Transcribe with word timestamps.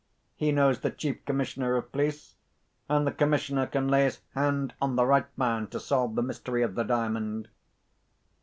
He 0.35 0.51
knows 0.51 0.79
the 0.79 0.89
Chief 0.89 1.23
Commissioner 1.25 1.75
of 1.75 1.91
Police, 1.91 2.33
and 2.89 3.05
the 3.05 3.11
Commissioner 3.11 3.67
can 3.67 3.87
lay 3.87 4.05
his 4.05 4.19
hand 4.33 4.73
on 4.81 4.95
the 4.95 5.05
right 5.05 5.27
man 5.37 5.67
to 5.67 5.79
solve 5.79 6.15
the 6.15 6.23
mystery 6.23 6.63
of 6.63 6.73
the 6.73 6.81
Diamond. 6.81 7.49